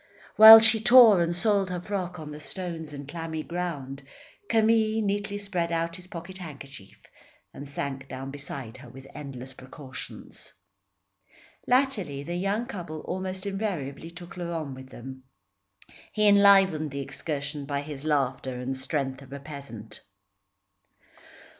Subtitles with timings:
[0.35, 4.01] While she tore and soiled her frock on the stones and clammy ground,
[4.49, 7.05] Camille neatly spread out his pocket handkerchief
[7.53, 10.53] and sank down beside her with endless precautions.
[11.67, 15.21] Latterly the young couple almost invariably took Laurent with them.
[16.11, 20.01] He enlivened the excursion by his laughter and strength of a peasant.